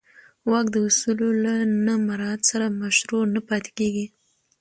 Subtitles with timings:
[0.49, 1.53] واک د اصولو له
[1.85, 4.05] نه مراعت سره مشروع نه پاتې کېږي.